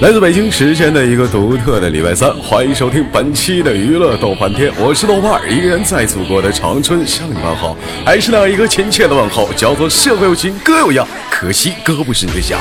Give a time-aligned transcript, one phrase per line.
[0.00, 12.58] 来自北京时间的一个独特的礼拜三，欢迎收听本期的娱乐逗翻天，我是豆瓣儿，一个人在祖国的长春向你问好，还是那样一个亲切的问候，叫做社会有情哥有样，可惜哥不是你对象。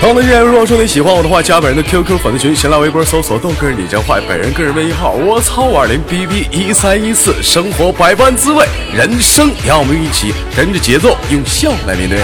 [0.00, 12.20] 好的，既然如果说你喜欢我的话，加本人的 QQ 粉丝群，新浪微博搜索豆哥李真坏，本人个人微信号我操五二零 bb 一三一四，生活百般滋味，人生让我们一起跟着节奏，用笑来面对。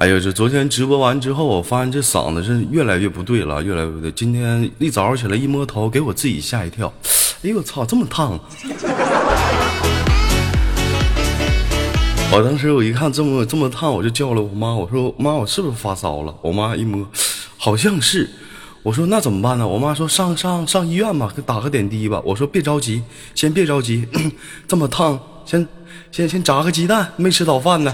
[0.00, 4.12] 哎呦，这昨天直播完之后，我发现这嗓子是越来越不对了，越来越不对。
[4.12, 6.92] 今天一早上起来一摸头，给我自己吓一跳。
[7.42, 8.38] 哎呦我操，这么烫！
[12.30, 16.32] 我当时我一看这么这么烫，我就叫了我妈，我说妈，我是不是发烧了？
[16.42, 17.04] 我妈一摸，
[17.56, 18.30] 好像是。
[18.84, 19.66] 我说那怎么办呢？
[19.66, 22.22] 我妈说上上上医院吧，打个点滴吧。
[22.24, 23.02] 我说别着急，
[23.34, 24.06] 先别着急，
[24.68, 25.66] 这么烫，先
[26.12, 27.92] 先先炸个鸡蛋，没吃早饭呢。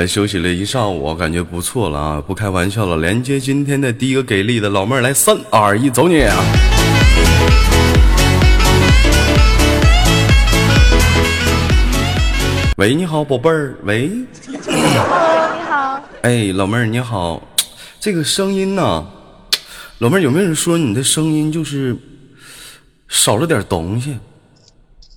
[0.00, 2.24] 哎，休息了一上午，感觉不错了啊！
[2.26, 6.24] 不开玩笑了，连接今天的第一个给力的老妹儿，来三二一，走你！
[12.78, 13.76] 喂，你好，宝贝儿。
[13.82, 14.10] 喂。
[14.64, 16.02] Hello，你好。
[16.22, 17.46] 哎，老妹儿你好，
[18.00, 19.06] 这个声音呢？
[19.98, 21.94] 老妹儿有没有人说你的声音就是
[23.06, 24.16] 少了点东西？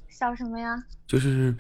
[0.10, 0.76] 少什么呀？
[1.08, 1.56] 就是，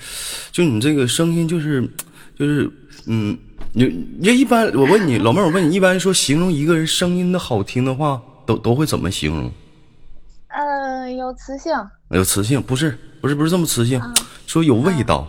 [0.52, 1.90] 就你这个声音就是
[2.38, 2.70] 就是。
[3.08, 3.38] 嗯，
[3.74, 3.86] 你
[4.20, 9.52] 你一般，我问你，老妹儿，我问你，一般说形容一个人声音的好听的话，都都会怎么形容？
[10.50, 11.74] 呃，有磁性。
[12.12, 14.02] 有磁性，不是不是不是这么磁性，
[14.46, 15.28] 说有味道，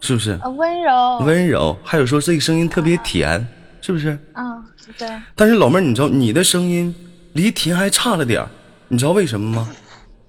[0.00, 0.38] 是不是？
[0.56, 1.18] 温柔。
[1.24, 3.46] 温柔，还有说这个声音特别甜，
[3.80, 4.10] 是不是？
[4.34, 4.62] 啊，
[4.96, 5.08] 对。
[5.34, 6.94] 但是老妹儿，你知道你的声音
[7.32, 8.46] 离甜还差了点
[8.88, 9.68] 你知道为什么吗？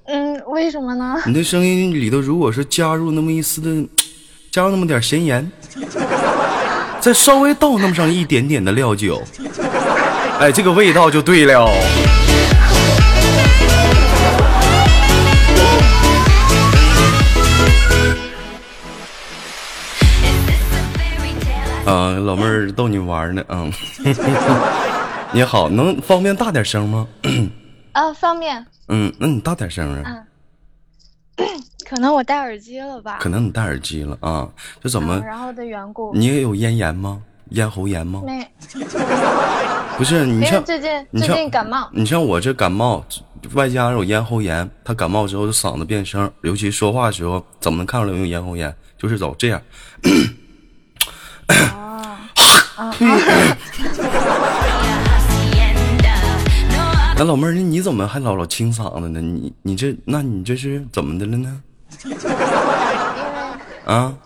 [0.06, 1.22] 嗯，为什么呢？
[1.28, 3.90] 你的声音里头，如果是加入那么一丝的，
[4.52, 5.52] 加入那么点咸盐。
[7.02, 9.24] 再稍微倒那么上一点点的料酒，
[10.40, 11.66] 哎，这个味道就对了。
[21.86, 23.72] 啊，老妹儿逗你玩呢，嗯。
[25.32, 27.08] 你好，能方便大点声吗？
[27.94, 28.66] 啊，方便。
[28.90, 30.18] 嗯，那你大点声啊。
[31.88, 33.18] 可能我戴耳机了吧？
[33.20, 34.48] 可能你戴耳机了啊？
[34.82, 35.20] 这怎么？
[35.26, 36.14] 然后的缘故。
[36.14, 37.22] 你也有咽炎吗？
[37.50, 38.22] 咽喉炎吗？
[38.26, 38.48] 没。
[39.98, 41.90] 不是你像最近最近感冒。
[41.92, 43.04] 你像我这感冒，
[43.54, 44.70] 外加有咽喉炎。
[44.84, 48.74] 他感冒之后，嗓子变声，尤其说话的时候，怎么能看出来有咽喉炎？
[48.98, 49.62] 就是走这样。
[51.76, 52.16] 哦。
[57.20, 59.20] 那老妹儿，你怎么还老老清嗓子呢？
[59.20, 61.62] 你你这，那你这是怎么的了呢？
[63.84, 64.18] 啊，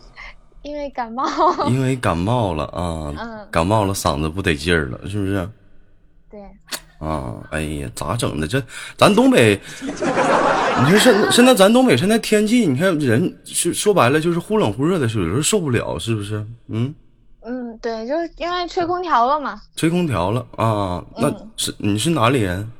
[0.61, 1.25] 因为感冒。
[1.69, 5.49] 因为感冒了啊，嗯，感冒了嗓子不得劲儿了，是不是？
[6.29, 6.39] 对。
[6.99, 8.47] 啊，哎呀，咋整的？
[8.47, 8.61] 这
[8.95, 9.89] 咱东北，你
[10.91, 16.45] 说现现在咱东北现在天气，你看人是说白了就是忽冷忽热的，有时候受不了，是不是？
[16.67, 16.93] 嗯。
[17.41, 19.59] 嗯，对，就是因为吹空调了嘛。
[19.75, 21.03] 吹空调了啊？
[21.17, 22.71] 那是你是哪里人？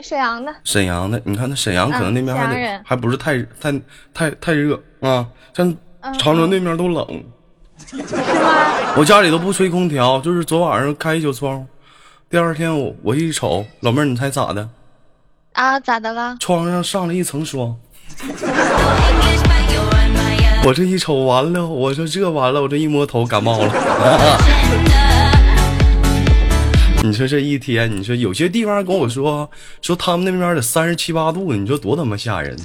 [0.00, 3.72] 沈阳的，沈阳的，你看那沈阳可能那边还得还不是太太
[4.12, 5.74] 太太热啊，像
[6.18, 7.24] 长春那边都冷，
[7.86, 8.02] 是吗？
[8.96, 11.66] 我家里都不吹空调，就是昨晚上开一宿窗，
[12.28, 14.68] 第二天我我一瞅，老妹儿你猜咋的？
[15.54, 16.36] 啊，咋的了？
[16.38, 17.74] 窗上上了一层霜，
[20.62, 23.72] 我这一瞅完了，我说这完了，我这一摸头感冒了。
[27.06, 29.48] 你说这一天，你说有些地方跟我说
[29.80, 32.56] 说他们那边得三十七八度，你说多他妈吓人，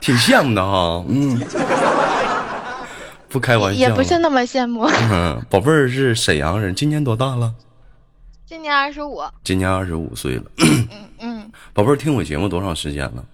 [0.00, 1.40] 挺羡慕的哈，嗯，
[3.30, 4.82] 不开玩笑，也不是那么羡慕。
[5.10, 7.54] 嗯，宝贝儿是沈阳人，今年多大了？
[8.46, 9.22] 今年二十五。
[9.42, 10.44] 今年二十五岁了。
[10.58, 10.88] 嗯
[11.20, 11.50] 嗯。
[11.72, 13.24] 宝贝儿听我节目多长时间了？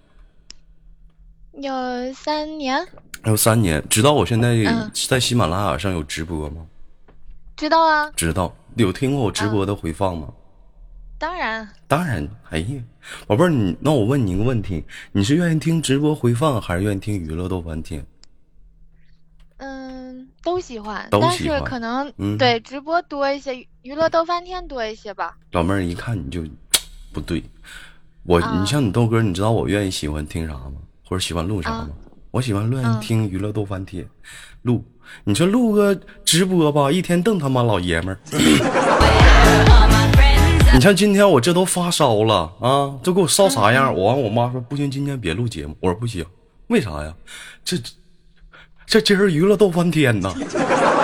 [1.54, 1.72] 有
[2.14, 2.86] 三年。
[3.24, 4.56] 有三年，知道我现在
[5.08, 6.62] 在喜马拉雅上有直播吗？
[7.56, 8.08] 知道啊。
[8.14, 8.54] 知道。
[8.82, 10.28] 有听过我直播的回放吗？
[11.18, 12.28] 当然，当然。
[12.50, 12.82] 哎呀，
[13.26, 18.06] 宝贝儿，你那我问你一个问题：你是愿意听直播回放，还是愿意听娱乐逗翻天？
[19.56, 25.36] 嗯，都喜欢，但是可能对直播多一些，娱乐逗翻天多一些吧。
[25.50, 26.44] 老妹儿一看你就
[27.12, 27.42] 不对，
[28.22, 30.74] 我你像你豆哥，你知道我愿意喜欢听啥吗？
[31.04, 31.90] 或者喜欢录啥吗？
[32.30, 34.08] 我喜欢愿意听娱乐逗翻天，
[34.62, 34.84] 录。
[35.24, 38.18] 你说录个直播吧，一天瞪他妈老爷们儿。
[40.74, 43.92] 你像今天我这都发烧了啊，这给我烧啥样？
[43.94, 45.74] 我完我妈说不行，今天别录节目。
[45.80, 46.24] 我说不行，
[46.68, 47.12] 为啥呀？
[47.64, 47.76] 这
[48.86, 50.32] 这今儿娱乐逗翻天呐！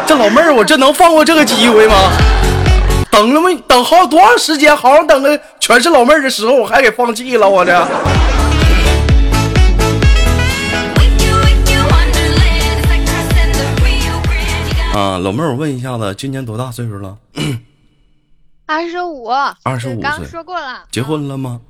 [0.06, 1.94] 这老妹儿，我这能放过这个机会吗？
[3.10, 3.54] 等了没？
[3.66, 4.76] 等好多长时间？
[4.76, 7.72] 好像等的全是老妹儿的时候，我还给放弃了，我这。
[14.94, 17.18] 啊，老妹儿，我问一下子，今年多大岁数了？
[18.64, 19.28] 二十五，
[19.64, 20.84] 二十五岁，刚说过了。
[20.92, 21.60] 结婚了吗？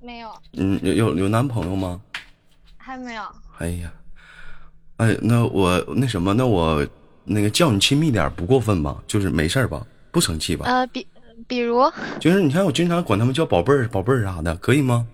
[0.00, 0.30] 没有。
[0.54, 2.00] 嗯，有有有男朋友吗？
[2.78, 3.22] 还没有。
[3.58, 3.92] 哎呀，
[4.96, 6.82] 哎，那我那什么，那我
[7.24, 8.96] 那个叫你亲密点，不过分吧？
[9.06, 9.86] 就是没事吧？
[10.10, 10.64] 不生气吧？
[10.66, 11.06] 呃，比
[11.46, 15.06] 比如，就是你看，我经常管他们叫宝贝儿、宝贝儿啥的，可以吗？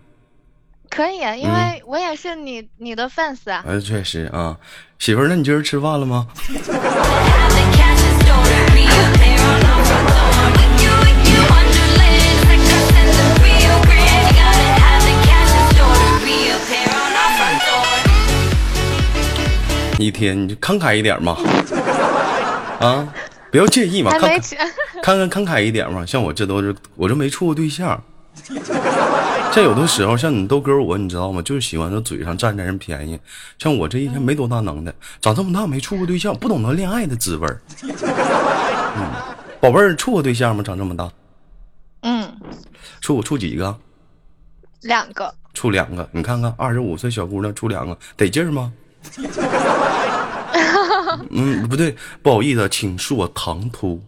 [0.89, 3.65] 可以，因为我也是你你的 fans 啊。
[3.67, 4.57] 哎，确实啊，
[4.99, 6.29] 媳妇儿，那你今儿吃饭了吗？
[19.99, 21.37] 一天你就慷慨一点嘛，
[22.81, 23.07] 啊，
[23.53, 24.41] 不要介意嘛， 看
[25.01, 26.05] 看看慷慨一点嘛。
[26.05, 28.03] 像我这都是，我这没处过对象。
[29.53, 31.41] 像有的时候，像你豆哥我，你知道吗？
[31.43, 33.17] 就是喜欢在嘴上占人便宜。
[33.61, 37.61] 像我这一天没多大能耐，长这么大没处过对象，不懂得恋爱的滋味儿。
[39.63, 40.61] 嗯，宝贝儿，处过对象吗？
[40.63, 41.09] 长这么大？
[42.03, 42.37] 嗯，
[43.01, 43.79] 处处几个？
[44.83, 45.33] 两个。
[45.55, 48.73] 处两个，你看看，二十五岁小姑娘处两个，得劲儿吗？
[51.31, 54.03] 嗯，不对，不好意思，请恕我唐突。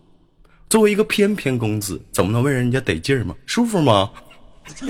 [0.69, 3.33] 作为一个翩翩公子，怎么能问人家得劲儿吗？
[3.47, 4.11] 舒服吗？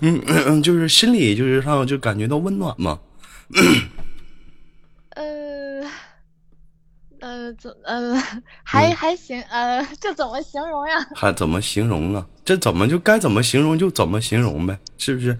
[0.00, 2.98] 嗯嗯，就是心里就是上就感觉到温暖吗？
[7.20, 8.22] 呃呃，怎呃
[8.62, 10.96] 还还行呃，这怎么形容呀？
[11.14, 12.26] 还怎么形容啊？
[12.44, 14.78] 这怎么就该怎么形容就怎么形容呗？
[14.98, 15.38] 是不是？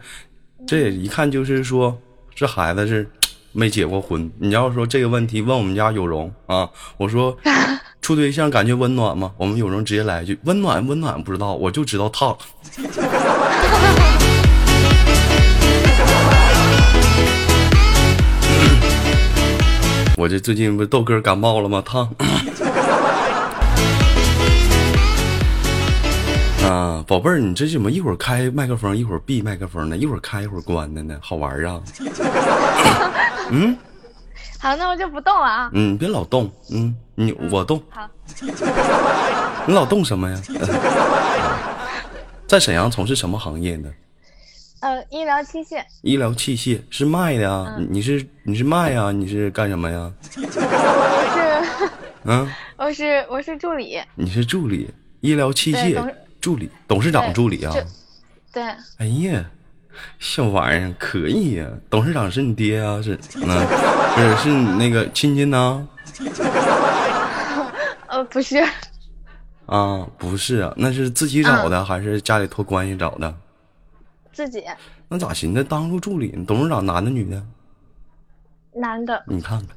[0.67, 1.99] 这也一看就是说。
[2.35, 3.07] 这孩子是
[3.53, 4.33] 没结过婚。
[4.39, 7.37] 你要说这个问题，问我们家有容啊，我说
[8.01, 9.33] 处对象感觉温暖吗？
[9.37, 12.35] 我们有容直接来一句：温暖，温暖不知道，我就知道烫。
[20.23, 21.83] 我这最近不豆哥感冒了吗？
[21.85, 22.09] 烫。
[26.65, 29.97] 啊，宝贝儿，你这怎么一会儿开麦克风，一会儿闭麦克风呢？
[29.97, 31.17] 一会儿开一会儿关的呢？
[31.21, 31.83] 好玩啊！
[33.51, 33.77] 嗯，
[34.61, 35.69] 好，那我就不动了啊。
[35.73, 36.49] 嗯，别老动。
[36.71, 37.83] 嗯，你我动。
[37.91, 38.09] 好。
[39.67, 40.41] 你老动什么呀？
[42.47, 43.91] 在沈阳从事什么行业呢？
[44.83, 45.81] 呃，医疗器械。
[46.03, 47.77] 医疗器械是卖的啊？
[47.89, 49.13] 你是你是卖呀？
[49.13, 50.13] 你是干什么呀？
[50.37, 50.45] 我
[51.33, 51.91] 是。
[52.25, 52.49] 嗯。
[52.77, 54.01] 我是我是助理。
[54.17, 54.91] 你是助理，
[55.21, 55.95] 医疗器械。
[56.41, 57.73] 助理，董事长助理啊，
[58.53, 58.61] 对。
[58.99, 59.45] 哎呀，
[60.19, 61.67] 小玩意儿可以呀！
[61.89, 63.01] 董事长是你爹啊？
[63.01, 63.47] 是，嗯，
[64.17, 65.89] 不是，是你那个亲戚呢？
[68.09, 68.57] 呃，不是。
[69.67, 73.33] 啊，不是啊，那是自己找的还是家里托关系找的？
[74.33, 74.65] 自己。
[75.09, 76.33] 那咋寻思当个助理？
[76.47, 77.45] 董事长男的女的？
[78.73, 79.23] 男的。
[79.27, 79.77] 你看看，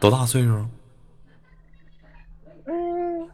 [0.00, 0.66] 多大岁数？
[2.66, 3.28] 嗯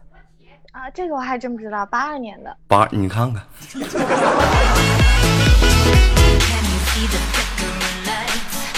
[0.72, 2.56] 啊，这个我还真不知道，八二年的。
[2.66, 3.42] 八，你看看。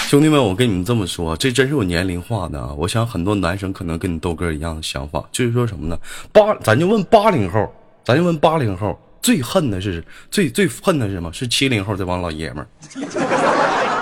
[0.07, 2.75] 兄弟们，我跟你们这么说，这真是有年龄化的啊！
[2.77, 5.97] 我想很多男生可能跟你豆哥一样的想法，就是说什么呢？
[6.31, 7.73] 八，咱就问八零后，
[8.05, 11.33] 咱就问八零后，最恨的是最最恨的是什么？
[11.33, 12.67] 是七零后这帮老爷们儿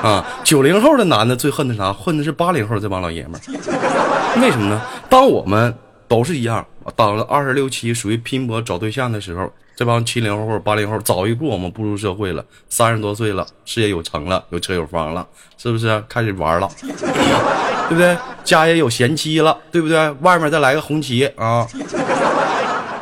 [0.07, 0.26] 啊！
[0.45, 1.92] 九零后的男的最恨的啥？
[1.92, 4.40] 恨的是八零后这帮老爷们儿。
[4.40, 4.80] 为什么呢？
[5.09, 5.75] 当我们。
[6.11, 6.66] 都是一样，
[6.97, 15.25] 到了二十六七，属于拼搏找对象的时候，这帮七零后或者八零后早一步我们步入社会了，三十多岁了，事业有成了，有车有房了，
[15.57, 16.69] 是不是开始玩了？
[16.83, 18.19] 对不对？
[18.42, 20.11] 家也有贤妻了，对不对？
[20.23, 21.64] 外面再来个红旗啊！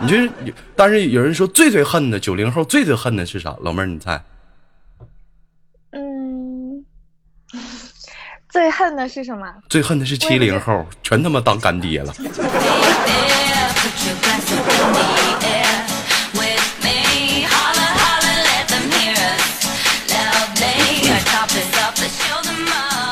[0.00, 0.30] 你就是，
[0.76, 3.56] 但是有人说最最恨的九零后最最恨的是啥？
[3.60, 4.22] 老妹儿，你猜？
[5.90, 6.84] 嗯，
[8.48, 9.46] 最恨的是什么？
[9.68, 12.14] 最恨的是七零后，全他妈当干爹了。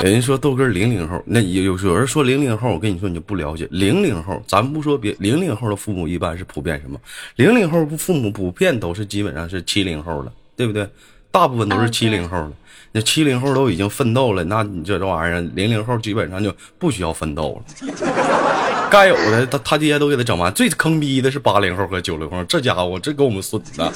[0.07, 4.41] 有人说豆哥零零后，那有有人说零零后，我跟你说你就不了解零零后。
[4.47, 6.97] 咱不说别，零零后的父母一般是普遍什么？
[7.35, 10.89] 零零后父母普遍都是基本上是七零后了，对不对？
[11.33, 12.53] 大部分都是七零后了。
[12.93, 17.89] 那七零后都已经奋斗了，那你这这玩意儿，零零后基本上就不需要奋斗了。
[18.89, 20.53] 该有的他他爹都给他整完。
[20.55, 23.93] 最坑逼的是八零后和九零后，这家伙这给我们损的。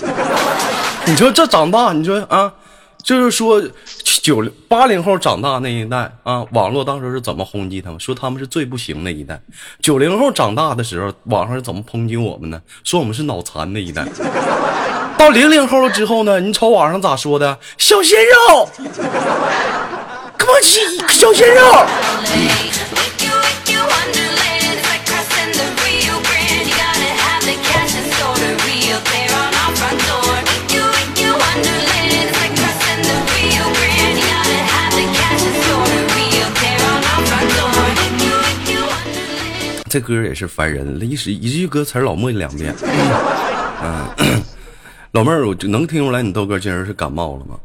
[1.07, 2.53] 你说这长大，你说啊，
[3.03, 3.63] 就是说
[4.23, 7.99] 九八零后长大那一代啊，网络当时是怎么轰击他们？
[7.99, 9.41] 说他们是最不行的一代。
[9.81, 12.61] 九零后长大的时候，网上是怎么抨击我们呢？
[12.85, 14.07] 说我们是脑残的一代。
[15.19, 17.59] 到零零后了之后呢，你瞅网上咋说的？
[17.79, 18.69] 小鲜肉，
[20.39, 21.87] 给我起小鲜肉。
[39.91, 42.73] 这歌也是烦人，一时一句歌词老默两遍。
[43.83, 44.41] 嗯，
[45.11, 47.59] 老妹儿，我就能听出来你豆哥今儿是感冒了吗？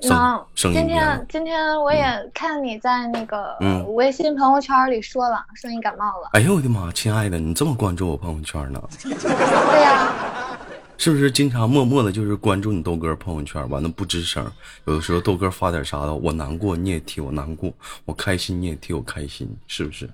[0.00, 0.44] 能。
[0.56, 2.04] 声音今天今天我也
[2.34, 3.56] 看你在那个
[3.94, 6.30] 微信朋友圈里说了，说你感冒了。
[6.32, 8.82] 哎呦我的妈，亲爱的，你这么关注我朋友圈呢？
[9.04, 10.12] 对呀。
[10.98, 14.44] 是不是经常默默的，就是关注你豆哥朋友圈，完了不吱声？
[14.86, 17.72] 有的时候豆哥发点啥的，我难过你也替我难过，
[18.04, 20.10] 我开心你也替我开心，是不是？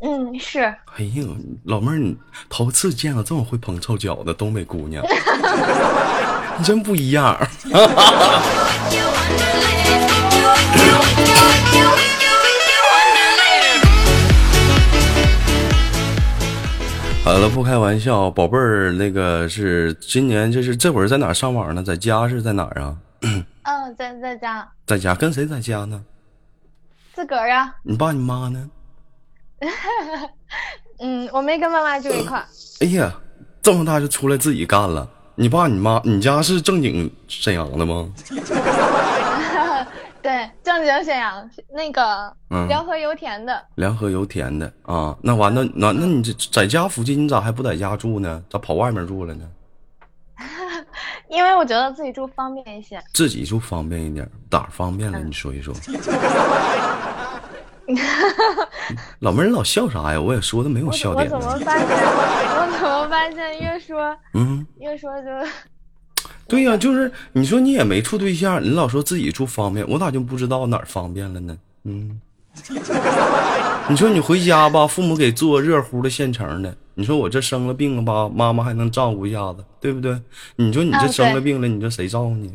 [0.00, 0.60] 嗯，是。
[0.60, 1.24] 哎呀，
[1.64, 2.16] 老妹儿，你
[2.48, 5.02] 头次见了这么会捧臭脚的东北姑娘，
[6.58, 7.36] 你真不一样。
[17.24, 21.82] 好了，不开玩笑，宝贝儿，那个是今年就是这会儿在哪上网呢？
[21.82, 22.96] 在家是在哪儿啊？
[23.22, 24.68] 嗯，在在家。
[24.86, 26.04] 在家跟谁在家呢？
[27.14, 27.74] 自个儿啊。
[27.82, 28.70] 你爸你妈呢？
[31.00, 32.46] 嗯，我没跟妈妈住一块儿。
[32.80, 33.14] 哎呀，
[33.62, 35.08] 这么大就出来自己干了。
[35.34, 38.08] 你爸你妈，你家是正经沈阳的吗？
[40.22, 42.34] 对，正经沈阳，那个
[42.68, 43.62] 辽河油田的。
[43.76, 48.42] 辽河油田的啊，那完了，那那你这在家附近，你咋还不在家住呢？
[48.50, 49.44] 咋跑外面住了呢？
[51.28, 53.02] 因为我觉得自己住方便一些。
[53.12, 55.18] 自己住方便一点，哪儿方便了？
[55.20, 55.74] 你说一说。
[59.20, 60.20] 老妹儿，你老笑啥呀？
[60.20, 61.30] 我也说的没有笑点。
[61.30, 61.86] 我怎么发现？
[61.88, 65.28] 我怎么发现越说嗯越说就
[66.48, 66.76] 对呀？
[66.76, 71.56] 就是你说你也没处对象，你老说自己住方便，我咋就不知道哪儿方便了呢？
[71.84, 72.20] 嗯。
[73.88, 76.74] 你说你回家吧，父母给做热乎的现成的。
[76.94, 80.18] 你说我这生了病了吧，妈妈还能照顾一下子，对不对？
[80.56, 82.50] 你说你这生了病了，你说谁照顾你？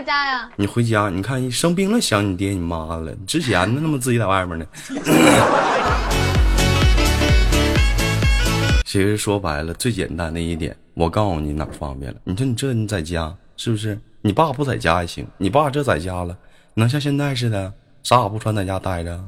[0.00, 0.50] 回家呀。
[0.56, 3.14] 你回家，你看一生病了想你爹你妈了。
[3.26, 4.64] 之前呢，那么自己在外面呢。
[8.86, 12.18] 其实说白了，最简单的一点，我告诉你哪方便了。
[12.24, 14.00] 你说你这你在家是不是？
[14.22, 16.34] 你爸不在家也行，你爸这在家了，
[16.72, 17.70] 能像现在似的？
[18.02, 19.22] 啥也不穿，在家待着，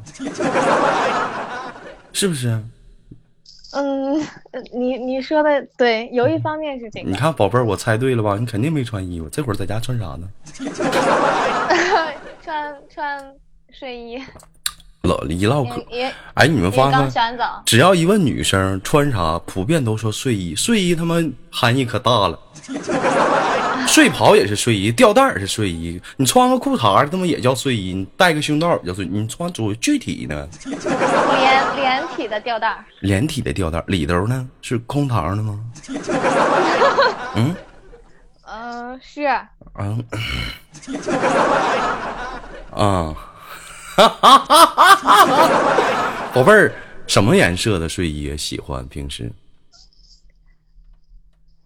[2.15, 2.59] 是不是？
[3.73, 4.21] 嗯，
[4.73, 7.09] 你你说的对，有一方面是这个。
[7.09, 8.37] 你看，宝贝儿，我猜对了吧？
[8.39, 10.29] 你肯定没穿衣服，这会儿在家穿啥呢？
[12.45, 13.35] 穿穿
[13.71, 14.23] 睡衣。
[15.03, 15.85] 老一唠嗑，
[16.35, 20.55] 哎，你们发现，只要一问女生穿啥，普遍都说睡衣。
[20.55, 21.17] 睡衣他妈
[21.51, 22.39] 含义可大了。
[23.89, 26.01] 睡袍也是睡衣，吊带也是睡衣。
[26.17, 27.93] 你穿个裤衩他妈也叫睡衣。
[27.93, 29.05] 你带个胸罩也叫睡。
[29.05, 30.49] 你穿主具体呢？
[30.65, 32.85] 连连体的吊带。
[33.01, 34.49] 连体的吊带里头呢？
[34.63, 35.59] 是空膛的吗？
[37.35, 37.57] 嗯。
[38.47, 39.27] 嗯，是。
[39.77, 40.05] 嗯。
[42.71, 43.17] 啊。
[46.35, 46.73] 宝贝儿，
[47.07, 48.87] 什么颜色的睡衣喜欢？
[48.89, 49.31] 平时？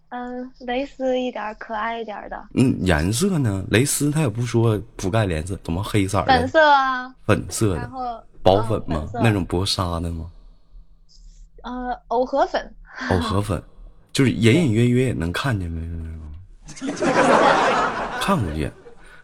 [0.09, 2.41] 嗯，蕾丝一点，可爱一点的。
[2.53, 3.63] 嗯，颜色呢？
[3.69, 6.27] 蕾丝它也不说覆盖颜色，怎么黑色的？
[6.27, 7.13] 粉色啊。
[7.25, 7.75] 粉色的。
[7.75, 9.05] 然后薄粉吗？
[9.13, 10.25] 那种薄纱的吗？
[11.63, 12.73] 呃，藕荷粉。
[13.09, 13.61] 藕荷粉，
[14.13, 15.81] 就是 隐隐约约也能看见没？
[18.21, 18.71] 看不见，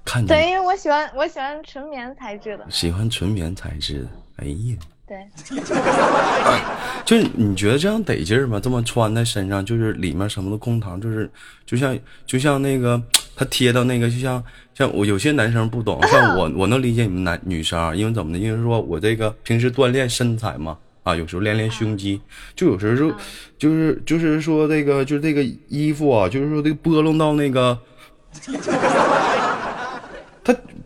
[0.06, 2.66] 看因为我喜欢我喜欢纯棉材质的。
[2.70, 4.76] 喜欢纯棉材质的，哎呀。
[5.06, 5.18] 对，
[7.04, 8.58] 就是你觉得这样得劲儿吗？
[8.58, 11.30] 这么穿在身上，就是里面什么的空膛，就是
[11.66, 11.96] 就像
[12.26, 13.00] 就像那个
[13.36, 14.42] 他贴到那个，就像
[14.74, 18.40] 像我有些男生不懂，像 我我能理解你们男女生，因为怎么的？
[18.40, 22.22] 因为说我这个平时锻炼身材嘛，啊，有时候练练胸肌，
[22.56, 23.14] 就有时候就
[23.58, 27.78] 就是就是说这个就是这个衣服啊，就是说这个拨弄到那个，
[28.32, 29.53] 他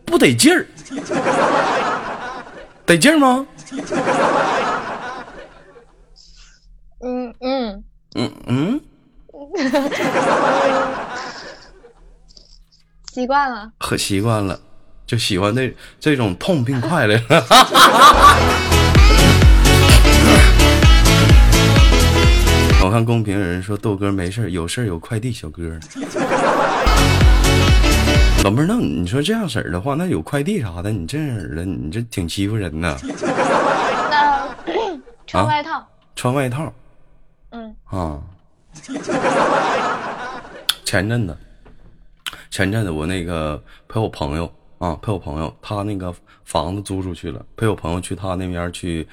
[0.08, 0.66] 不得劲儿，
[2.86, 3.46] 得劲儿吗？
[7.00, 7.84] 嗯嗯
[8.16, 8.80] 嗯嗯，
[13.12, 14.58] 习惯了，可习惯了，
[15.06, 17.16] 就喜欢那这种痛并快乐。
[22.80, 25.78] 我看公屏有人说豆哥没事儿，有事儿有快递小哥。
[28.44, 32.96] 老妹儿，那你说这样式儿的话，那有快递啥的，你这样式的，你这挺欺负人呢。
[34.08, 34.56] 那
[35.26, 35.86] 穿外套。
[36.14, 36.72] 穿外套。
[37.50, 37.74] 嗯。
[37.84, 38.22] 啊。
[40.84, 41.36] 前阵子，
[42.50, 46.14] 前阵子我那个陪我朋友啊，陪我朋友，他那个
[46.44, 49.06] 房子租出去了，陪我朋友去他那边去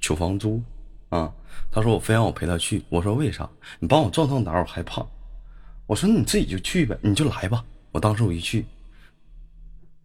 [0.00, 0.60] 取房租
[1.08, 1.32] 啊。
[1.70, 3.48] 他说我非让我陪他去，我说为啥？
[3.78, 5.02] 你帮我壮壮胆，我害怕。
[5.86, 7.64] 我说你自己就去呗，你就来吧。
[7.94, 8.66] 我当时我一去，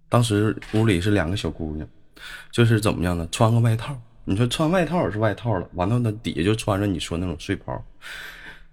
[0.08, 1.88] 当时屋里是两个小姑娘，
[2.52, 3.28] 就是怎么样呢？
[3.32, 7.84] 穿个外套，你说穿外套是外套了，完了呢底下就穿着你说那种睡袍，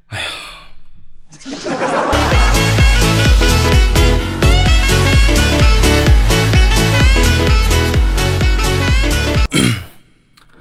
[0.09, 0.27] 哎呀，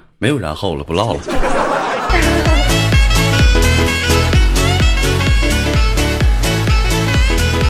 [0.17, 2.54] 没有然后了，不唠了。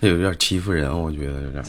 [0.05, 1.63] 这有点欺负人，我觉得有点，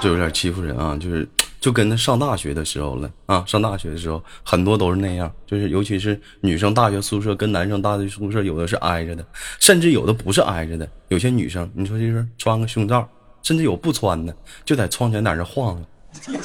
[0.00, 0.96] 这有点欺负人啊！
[0.96, 1.28] 就是
[1.58, 9.26] 就跟那上大学的时候了啊，上大学的时候很多都是那样，就是尤其是女生大学宿舍跟男生大学宿舍有的是挨着的，
[9.58, 10.88] 甚至有的不是挨着的。
[11.08, 13.04] 有些女生，你说就是穿个胸罩，
[13.42, 14.32] 甚至有不穿的，
[14.64, 16.38] 就在窗前在那晃悠。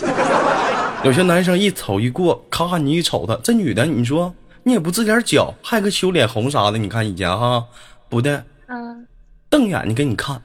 [1.03, 4.33] 有些男生一瞅一过，咔，你一瞅他，这女的，你说
[4.63, 7.63] 你也不自点脚，还个羞脸红啥的，你看以前哈，
[8.09, 9.05] 不的，嗯。
[9.51, 10.41] 瞪眼睛给你看，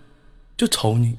[0.56, 1.16] 就瞅你，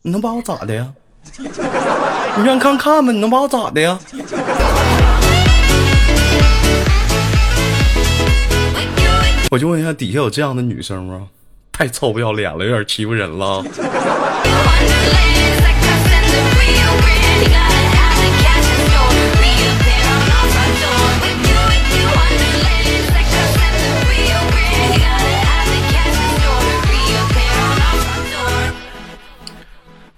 [0.00, 0.90] 你能把我咋的呀？
[1.38, 3.98] 你愿看看吧，你能把我咋的呀？
[9.50, 11.28] 我就问一下，底下有这样的女生吗？
[11.72, 13.62] 太臭不要脸了，有点欺负人了。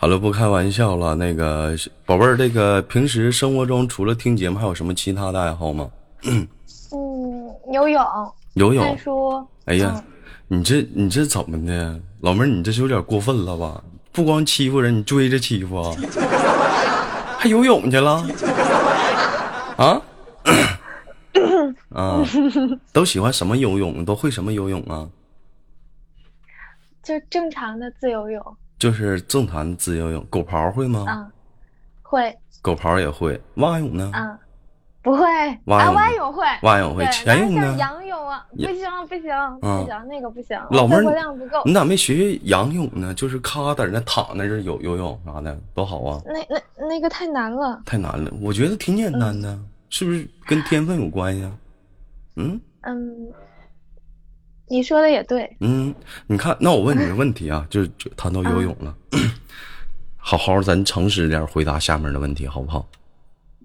[0.00, 1.16] 好了，不开玩笑了。
[1.16, 1.74] 那个
[2.06, 5.90] 宝贝儿，这个平时生活中除了听节目，还有什么其他的爱好吗？
[6.22, 6.46] 嗯，
[7.72, 8.00] 游泳。
[8.54, 8.84] 游泳。
[8.84, 9.44] 看书。
[9.64, 10.00] 哎呀，
[10.46, 13.82] 你这你这怎么的，老妹儿，你这是有点过分了吧？
[14.12, 15.92] 不光欺负人，你追着欺负啊？
[17.36, 18.24] 还游泳去了？
[19.76, 20.00] 啊？
[21.90, 22.22] 啊？
[22.92, 24.04] 都喜欢什么游泳？
[24.04, 25.10] 都会什么游泳啊？
[27.02, 28.56] 就正常的自由泳。
[28.78, 31.04] 就是正常的自由泳，狗刨会吗？
[31.08, 31.30] 嗯，
[32.02, 32.38] 会。
[32.62, 34.10] 狗刨也会，蛙泳呢？
[34.14, 34.38] 嗯，
[35.02, 35.24] 不会。
[35.66, 36.44] 蛙蛙泳会。
[36.62, 37.76] 蛙泳会，潜泳呢？
[37.78, 40.60] 仰泳啊，不行不行不行，那个不行。
[40.70, 41.62] 老妹儿，量不够。
[41.64, 43.14] 你咋没学学仰泳呢？
[43.14, 46.20] 就是咔在那躺那儿游游泳啥的，多好啊。
[46.26, 47.80] 那那那个太难了。
[47.86, 51.52] 太难了，我觉得挺简单的，是不是跟天分有关系啊？
[52.36, 53.32] 嗯嗯。
[54.70, 55.94] 你说的也对，嗯，
[56.26, 58.94] 你看，那我问你个问题啊，就就谈到游泳了，
[60.16, 62.86] 好好咱诚实点回答下面的问题，好不好？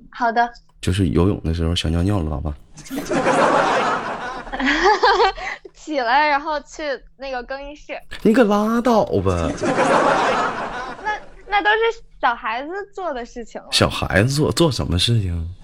[0.09, 0.49] 好的。
[0.81, 2.53] 就是游泳的时候想尿尿了咋办？
[5.73, 6.83] 起来，然后去
[7.17, 7.93] 那个更衣室。
[8.21, 9.49] 你可拉倒吧！
[11.03, 11.77] 那那都是
[12.21, 13.61] 小孩子做的事情。
[13.71, 15.55] 小孩子做做什么事情？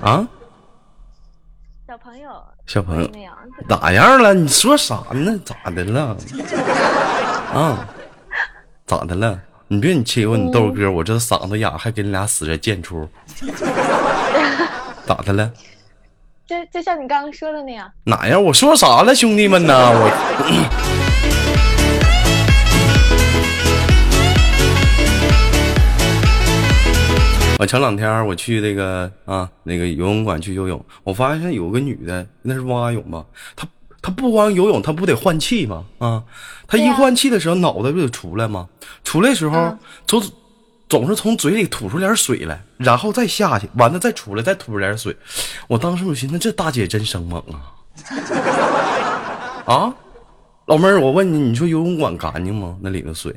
[0.00, 0.26] 啊？
[1.92, 2.30] 小朋友。
[2.66, 3.30] 小朋友，
[3.68, 4.32] 咋样了？
[4.32, 5.38] 你说啥呢？
[5.44, 6.16] 咋的了？
[7.52, 7.86] 啊？
[8.86, 9.38] 咋的了？
[9.68, 13.06] 你别你欺负你豆哥，我这嗓子哑，还给你俩死这贱出。
[15.04, 15.52] 咋的了？
[16.46, 17.92] 就就像你刚刚说的那样。
[18.04, 18.42] 哪样？
[18.42, 19.74] 我说啥了，兄弟们呢？
[19.92, 21.01] 我。
[27.62, 33.24] 我前两天我去那个啊那个游泳馆去游泳，我发现有个女的，那是蛙泳吧？
[33.54, 33.68] 她
[34.02, 35.84] 她不光游泳，她不得换气吗？
[35.98, 36.24] 啊，
[36.66, 38.68] 她一换气的时候，脑袋不得出来吗？
[39.04, 40.20] 出来时候总
[40.88, 45.16] 总是从嘴里吐出点水来，然后再下去，完了再出来，再吐出点水。
[45.68, 47.78] 我当时我寻思，这大姐真生猛啊！
[49.72, 49.94] 啊，
[50.66, 52.76] 老妹儿，我问你，你说游泳馆干净吗？
[52.80, 53.32] 那里的水？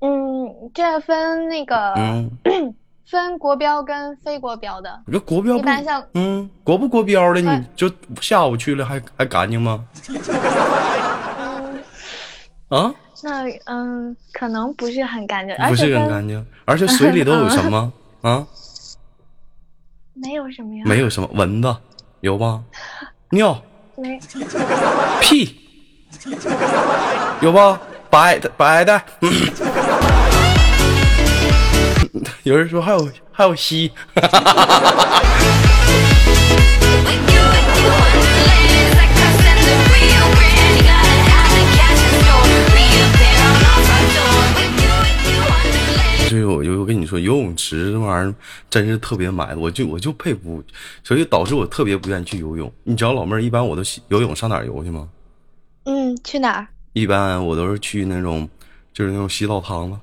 [0.00, 2.30] 嗯，这分那个嗯。
[3.08, 7.90] 分国标跟非国标的，你说国标一般像嗯国不国标的，你就
[8.20, 9.84] 下午去了还还干净吗？
[12.68, 12.92] 啊？
[13.22, 17.92] 那嗯，可能不是很干净，不是很干净，而且水里都有什么
[18.22, 18.46] 啊？
[20.14, 20.82] 没有什么呀？
[20.84, 21.76] 没有什么蚊子，
[22.20, 22.60] 有吧？
[23.30, 23.56] 尿？
[23.96, 24.18] 没。
[25.20, 25.60] 屁？
[27.40, 27.80] 有吧？
[28.10, 29.00] 白的白的。
[32.44, 33.90] 有人说还有还有西。
[46.28, 48.34] 所 以我就跟你说，游泳池这玩意儿
[48.68, 50.62] 真是特别埋，我就我就佩服，
[51.04, 52.70] 所以导致我特别不愿意去游泳。
[52.84, 55.08] 你知道老妹儿一般我都游泳上哪儿游去吗？
[55.84, 56.66] 嗯，去哪儿？
[56.94, 58.48] 一般我都是去那种，
[58.92, 59.98] 就是那种洗澡堂子。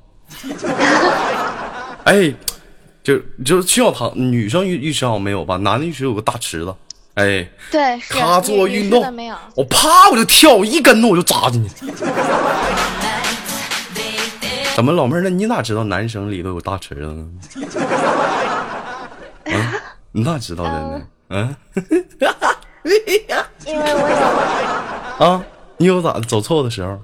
[2.04, 2.34] 哎，
[3.04, 5.58] 就就去澡堂，女生浴浴池好像没有吧？
[5.58, 6.76] 男的浴池有个大池子。
[7.16, 9.36] 哎，对，他做运动没有。
[9.56, 11.86] 我啪我就跳，一跟头我就扎进去。
[14.76, 15.22] 怎么老妹儿？
[15.22, 17.30] 那你咋知道男生里头有大池子呢？
[19.46, 19.56] 啊，
[20.12, 21.02] 你咋知道的呢？
[21.30, 21.56] 嗯、
[23.66, 25.44] 因为我 啊，
[25.78, 27.00] 你有咋走错的时候？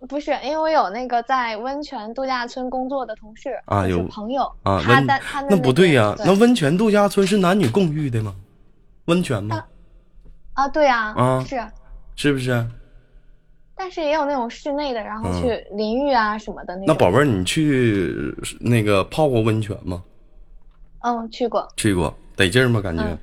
[0.00, 8.34] 有，不是因为我有那个在温泉度假村工作的同事啊有朋友啊，他在他那不对呀、对那温泉度假村是男女共浴的吗？
[9.06, 9.64] 温泉吗？
[10.54, 11.60] 啊，对啊，啊是，
[12.16, 12.66] 是不是？
[13.74, 16.86] 但是也有那种室内的，然后嗯去淋浴啊什么的那种。
[16.88, 18.12] 那宝贝儿，你去
[18.58, 20.02] 那个泡过温泉吗？
[21.00, 22.80] 嗯，去过，去过，得劲儿吗？
[22.80, 23.18] 感觉、嗯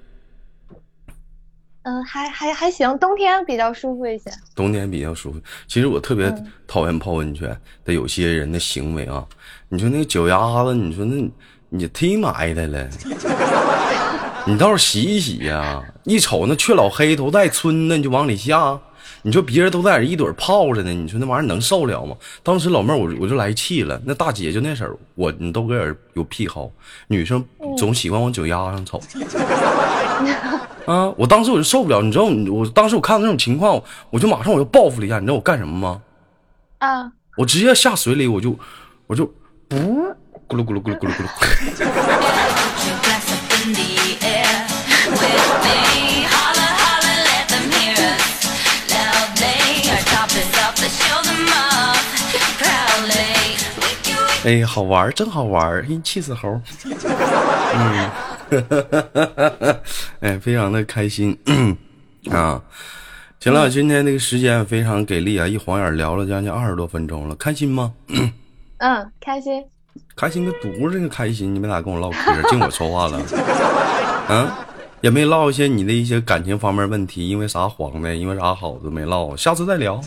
[1.85, 4.31] 嗯，还还还行，冬天比较舒服一些。
[4.55, 5.39] 冬天比较舒服。
[5.67, 9.23] 其实我特别嗯讨厌泡温泉的有些人的行为啊。
[9.69, 11.29] 你说那个脚丫子，你说那
[11.69, 12.89] 你忒埋汰了，
[14.47, 18.79] 你倒是洗一洗呀、一瞅那却老黑头带皴的，你就往里下。
[19.21, 22.15] 你说别人都在这一堆泡着呢，你说那玩意儿能受了吗？
[22.41, 26.71] 当时老妹儿我我就来气了，那大姐就那手，我你都搁这有癖好，
[27.07, 27.45] 女生
[27.77, 28.99] 总喜欢往脚丫上瞅。
[30.85, 31.11] 啊！
[31.17, 36.01] 我当时我就受不了，你知道，我当时我看到那种情况，我就马上我就报复了一下，你知道我干什么吗？
[36.79, 37.11] 啊！
[37.37, 38.57] 我直接下水里我，就
[39.07, 39.25] 我就
[39.67, 39.77] 不
[40.47, 41.27] 咕噜咕噜咕噜咕噜咕噜。
[54.45, 56.61] 哎，好玩，真好玩，人气死猴。
[56.83, 58.34] 嗯。
[60.21, 61.38] 哎，非常的开心
[62.31, 62.62] 啊。
[63.39, 67.93] 行了，今天这个时间非常给力啊，一晃眼聊了将近二十多分钟了，开心吗？
[68.77, 69.63] 嗯，开心。
[70.15, 71.53] 开心个犊子，这个开心！
[71.53, 73.21] 你们俩跟我唠嗑，净我说话了，
[74.29, 74.49] 嗯，
[75.01, 79.95] 也没唠一些你的一些感情方面问题，因为啥黄的，因为啥好的没唠，下次再聊。
[79.97, 80.01] 好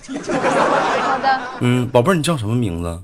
[1.19, 3.03] 的，嗯，宝贝儿，你叫什么名字？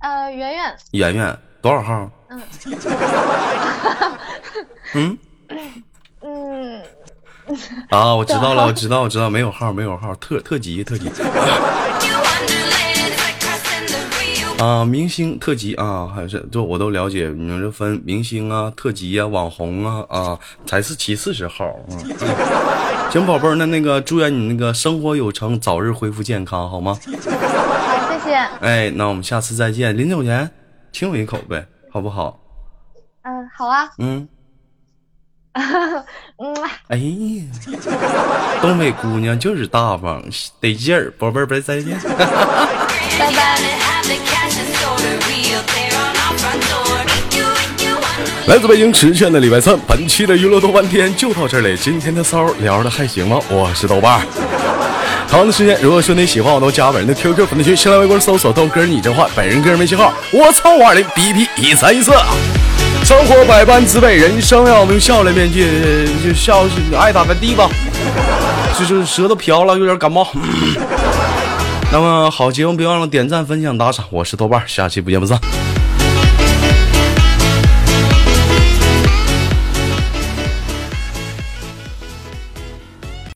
[0.00, 2.10] 呃，圆圆，圆圆，多少号？
[2.28, 2.42] 嗯
[4.96, 6.82] 嗯，
[7.90, 11.10] 啊，我知道了，我知道，我知道，没有号，没有号，特特级，特级
[14.58, 21.66] 啊，明星特级啊，还是这我都了解，你们这分明星啊、特级啊、网红啊啊，才是其次是号。
[21.90, 26.98] 嗯，嗯 行，宝贝儿，那那个祝愿你那个生活有成，早日恢复健康，好吗？
[27.04, 27.10] 好，
[28.18, 28.34] 谢谢。
[28.60, 29.94] 哎，那我们下次再见。
[29.94, 30.50] 临走前
[30.90, 32.40] 亲我一口呗，好不好？
[33.22, 33.88] 嗯，好啊。
[33.98, 34.26] 嗯，
[36.36, 36.54] 嗯，
[36.88, 37.42] 哎呀，
[38.60, 40.22] 东北姑娘就是大方，
[40.60, 41.98] 得劲儿，宝贝儿，拜再见。
[43.18, 43.58] 拜拜。
[48.46, 51.76] 来自北京时间的礼拜三，本期的娱乐豆瓣天就到这里。
[51.76, 53.40] 今天的骚聊的还行吗？
[53.48, 54.20] 我是豆瓣儿。
[55.28, 62.12] 同样的时间，如果说你喜欢我，都加本人的 QQ 粉丝群，新浪微博搜索豆哥你真话，本人个人微信号我操五二零 BP 一三一四。
[63.06, 66.64] 生活百般滋味，人生要用笑来面具，就笑
[66.98, 67.70] 爱咋地吧。
[68.76, 70.26] 就是舌头瓢了，有点感冒。
[71.92, 74.04] 那么好节目，别忘了点赞、分享、打赏。
[74.10, 75.38] 我是豆瓣，下期不见不散。